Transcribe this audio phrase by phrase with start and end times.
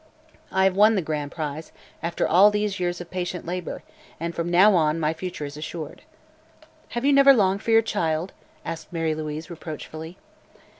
[0.51, 3.83] I have won the Grand Prize, after all these years of patient labor,
[4.19, 6.01] and from now on my future is assured."
[6.97, 8.31] "Have you never longed for your child?"
[8.65, 10.17] asked Mary Louise reproachfully.